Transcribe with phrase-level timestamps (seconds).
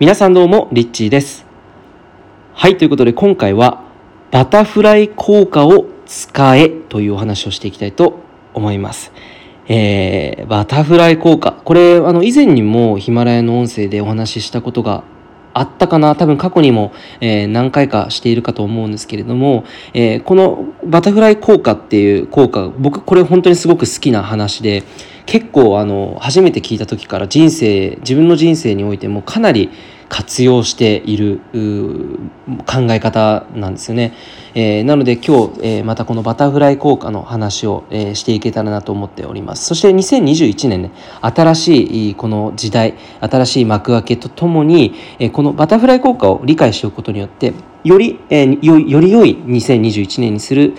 [0.00, 1.44] 皆さんどうも、リッチーです。
[2.52, 3.82] はい、ということで今回は、
[4.30, 8.20] バタフライ効果を使えというお話をしていきたいと
[8.54, 9.10] 思います。
[9.66, 11.50] えー、バタフライ効果。
[11.50, 15.02] これ、あの、以前にもヒマラヤの音声でお話ししたことが
[15.58, 16.14] あったかな？
[16.14, 19.64] 多分過去にも、えー何回かしているかと思うんですけれども、
[19.94, 24.84] えーこのバタフライ効果っていう効果僕これ本当にすごく好きな話で
[25.26, 29.70] 結構あの初めて聞いた時から人生自分の人生においてもかなり
[30.08, 31.40] 活用している
[32.66, 34.14] 考え方なんですよね。
[34.54, 39.64] えーなので今日、えーまたこのバタフライ効果の話を、えーしていけたらなと思っております。
[39.66, 47.52] そして2021年ね新しいこの時代新しい幕開けとともに、えーこのバタフライ効果を理解しておくことによって
[47.88, 50.74] より、えーよより良い2021年にする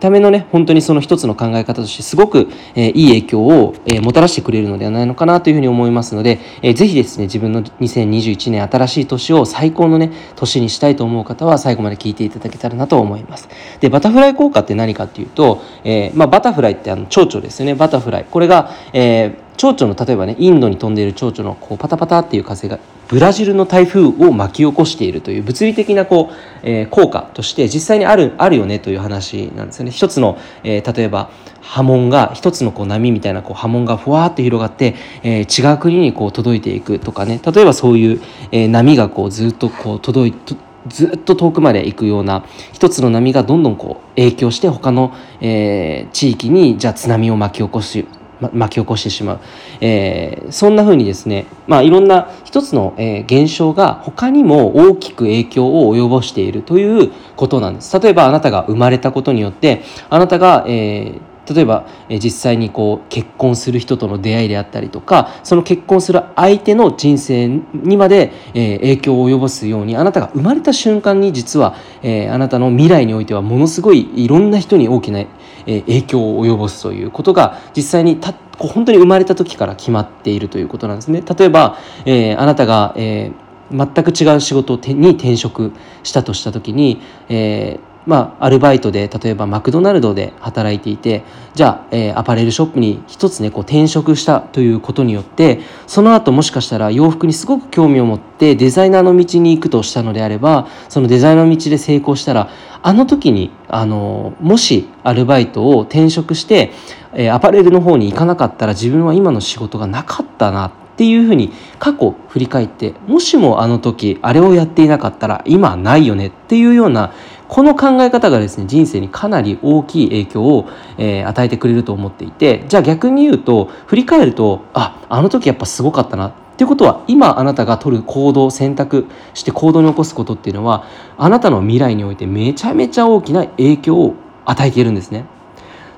[0.00, 13.48] ためのね本当にその一つの考え方としてすごく、えーいい影響を、えーもたらしてくれるのではないのかなというふうに思いますので、えーぜひですね自分の2021年新しい年を最高のね年にしたいと思う方は最後まで聞いていただけたらなと思います。
[13.80, 17.74] でバタフライ効果って何かっていうと、えーまあ、バタフライってあの蝶々ですよね。
[17.74, 18.26] バタフライ。
[18.30, 29.90] これが、えー蝶々の例えばねインドに飛んでいる蝶々のこうパタパタっていう風がブラジルの台風を巻き起こしているという物理的なこう、えー効果として実際にあるあるよねという話なんですよね。
[29.90, 37.40] 一つの、えー例えば波紋が一つのこう波みたいなこう波紋がふわっと広がって、えー違う国にこう届いていくとかね。
[37.44, 38.20] 例えばそういう、
[38.52, 40.56] えー波がこうずっとこう届いと
[40.88, 48.06] ずっと遠くまで行くような一つの波がどんどんこう影響して他の、えー地域にじゃあ津波を巻き起こし
[48.40, 49.40] ま巻き起こしてしまう、
[49.80, 57.98] えーそんな風にですね、まあ、いろんな一つの、えー現象が他にも大きく影響を及ぼしているということなんです。
[58.00, 75.20] 例えばあなたが生まれたことによってあなたが、えー例えば、え実際にこう結婚する人との出会いであったりとかその結婚する相手の人生にまで、え影響を及ぼすようにあなたが生まれた瞬間に実は、えあなたの未来においてはものすごいいろんな人に大きな、
[75.66, 81.22] え影響を及ぼすということが実際にたこ本当に生まれた時から決まっているということなんですね。
[81.22, 83.32] 例えば、えあなたが、え
[83.70, 85.72] 全く違う仕事に転職
[86.02, 102.48] したとした時に、えーまあ、アルバイトで例えばマクドナルドで働いていてじゃあ、えーアパレルショップに一つねこう転職したということによってその後もしかしたら洋服にすごく興味を持ってデザイナーの道に行くとしたのであればそのデザイナーの道で成功したら
[102.82, 106.72] あの時にあのもしアルバイトを転職して、
[107.12, 117.12] えーアパレルの方に行かなかったら自分は今の仕事がなかったなっていうふうに過去振り返ってもしもあの時あれをやっていなかったら今ないよねっていうような
[117.48, 130.84] この考え方がですね人生にかなり大きい影響を、えー与えてくれると思っていてじゃあ逆に言うと振り返るとああの時やっぱすごかったなっていうことは今あなたが取る行動選択して行動に起こすことっていうのは
[131.16, 135.26] あなたの未来においてめちゃめちゃ大きな影響を与えているんですね。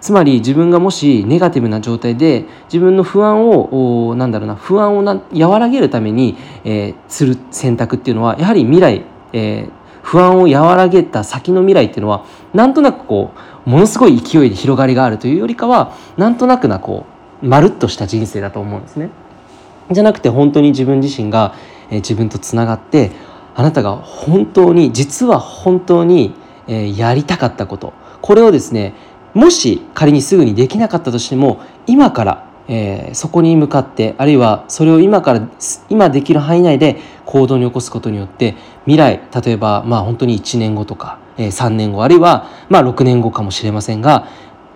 [0.00, 12.24] つまり自分がもしネガティブな状態で自分の不安をなんだろうな不安をな和らげるために、えーする選択っていうのはやはり未来、えー不安を和らげた先の未来っていうのは
[12.54, 13.32] なんとなくこ
[13.66, 17.06] うものすごい勢いで広がりがあるというよりかはなんとなくなこ
[17.42, 19.10] うまるっとした人生だと思うんですね。
[19.90, 21.54] じゃなくて本当に自分自身が、
[21.90, 23.10] え自分とつながって
[23.56, 26.34] あなたが本当に実は本当に、
[26.68, 28.94] えやりたかったことこれをですね
[29.34, 35.48] もし仮にすぐにできなかったとしても今から、えーそこに向かってあるいはそれを今から
[35.88, 38.54] 今できる範囲内で行動に起こすことによって
[38.84, 44.28] 未来例えばまあ本当に1年後とか、えー3年後あるいはまあ6年後かもしれませんが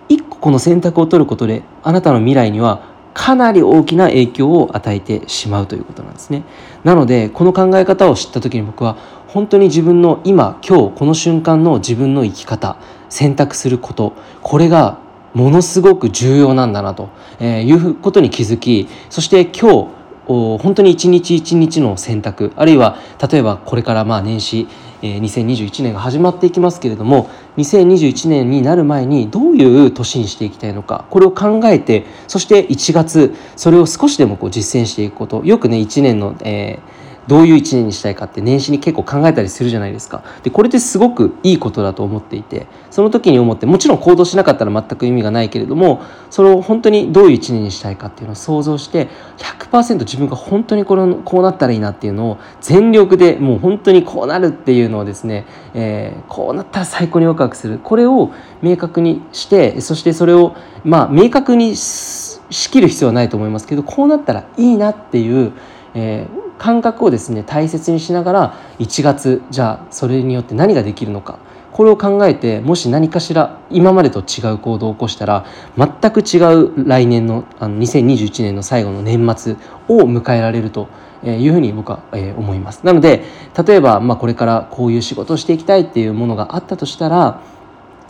[0.09, 6.43] 一個この選択を取ることであなたの未来にはかなり大きな影響を与えてしまうということなんですね。
[6.83, 8.97] なのでこの考え方を知った時に僕は
[9.29, 12.77] 本当に自分の今今日この瞬間の自分の生き方
[13.09, 14.13] 選択すること
[14.43, 14.99] これが
[15.35, 19.89] ものすごく重要なんだなとえーいうことに気づきそして今日
[20.27, 22.97] お本当に一日一日の選択あるいは
[23.31, 24.69] 例えばこれからまあ年始、
[25.03, 27.29] えー2021年が始まっていきますけれども
[27.59, 40.23] 2021年になる前にどういう年にしていきたいのかこれを考えてそして1月それを少しでもこう実践していくことよくね1年の、えーどういう一年にしたいかって年始に結構考えたりするじゃないですか。
[40.43, 57.79] でこれってすごくいいことだと思っていてその時に思ってもちろん行動しなかったら全く意味がないけれどもそれを本当にどういう一年にしたいかっていうのを想像して100%自分が本当にこれこうなったらいいなっていうのを全力でもう本当にこうなるっていうのをですね、えーこうなったら最高にワクワクする。
[57.79, 58.31] これを
[58.63, 60.55] 明確にしてそしてそれを
[60.85, 65.53] まあ明確にししきる必要はないと思いますけどこうなったらいいなっていう、
[65.95, 71.39] えー感覚をですね大切にしながら1月じゃあそれによって何ができるのか
[71.73, 75.45] これを考えてもし何かしら今までと違う行動を起こしたら
[75.77, 79.57] 全く違う来年のあの2021年の最後の年末
[79.89, 80.89] を迎えられると
[81.25, 82.05] いうふうに僕は
[82.37, 82.85] 思います。
[82.85, 83.25] なので
[83.67, 87.41] 例えばまあこれからこういう仕事をしていきたいっていうものがあったとしたら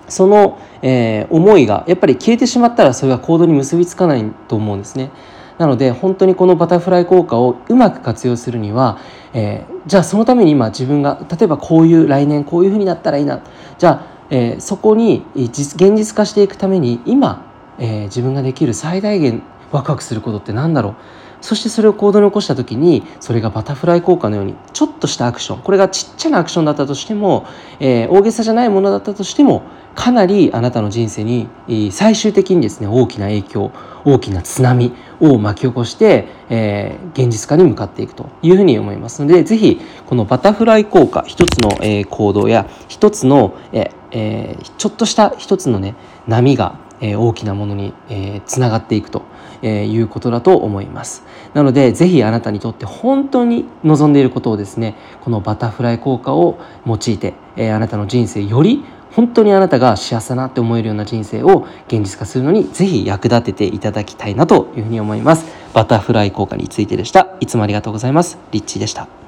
[0.09, 5.11] その、えー、思いがやっぱり消えてしまったらそれが行動に結びつかないと思うんですね。
[5.59, 8.99] なので本当にこのバタフライ効果をうまく活用するには、
[9.33, 13.41] えー、じゃあそのために今自分が例えばこういう来年こういうふうになったらいいな
[13.79, 17.45] じゃあ、えー、そこに現実化していくために今、
[17.79, 20.95] えー、自分ができる最大限ワクワクすることって何だろう？
[21.41, 27.47] そしてそれを行動に起こした時にそれがバタフライ効果のようにちょっとしたアクションこれがちっちゃなアクションだったとしても、
[27.81, 29.63] えー、大げさじゃないものだったとしても
[29.95, 31.49] かなりあなたの人生に
[31.93, 33.73] 最終的にですね大きな影響
[34.07, 45.95] 大きな津波を巻き起こして、えー、現実化に向かっていくというふうに思いますので是非このバタフライ効果一つの、えー、行動や一つの、ええー、ちょっとした一つのね
[46.27, 49.23] 波が、えー、大きなものに、えー、つながっていくと
[49.65, 51.25] えいうことだと思います。
[51.55, 65.47] なので是非あなたにとって本当に望んでいることをですねこのバタフライ効果を用いて、えあなたの人生より本当にあなたが幸せだなって思えるような人生を現実化するのにぜひ役立てていただきたいなというふうに思います。
[65.73, 67.29] バタフライ効果についてでした。
[67.41, 68.39] いつもありがとうございます。
[68.53, 69.24] リッチーでした。